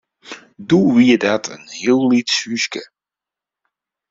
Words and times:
Doe 0.67 0.95
wie 0.95 1.17
dat 1.25 1.43
in 1.55 1.63
heel 1.79 2.01
lyts 2.11 2.35
húske. 2.45 2.83